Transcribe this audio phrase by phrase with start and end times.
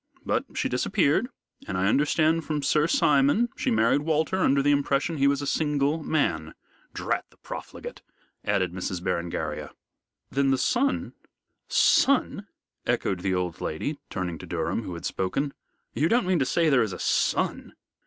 [0.25, 1.29] But she disappeared,
[1.67, 5.45] and I understand from Sir Simon she married Walter under the impression he was a
[5.45, 6.55] single man
[6.91, 8.01] drat the profligate!"
[8.43, 9.69] added Miss Berengaria.
[10.31, 11.13] "Then the son"
[12.01, 12.47] "Son!"
[12.87, 15.53] echoed the old lady, turning to Durham, who had spoken.
[15.93, 17.75] "You don't mean to say there is a son?"